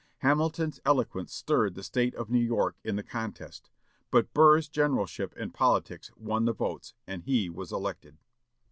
Hamilton's 0.21 0.79
eloquence 0.83 1.31
stirred 1.31 1.75
the 1.75 1.83
State 1.83 2.15
of 2.15 2.31
New 2.31 2.43
York 2.43 2.75
in 2.83 2.95
the 2.95 3.03
contest; 3.03 3.69
but 4.09 4.33
Burr's 4.33 4.67
generalship 4.67 5.31
in 5.37 5.51
politics 5.51 6.09
won 6.17 6.45
the 6.45 6.53
votes, 6.53 6.95
and 7.05 7.21
he 7.21 7.51
was 7.51 7.71
elected. 7.71 8.17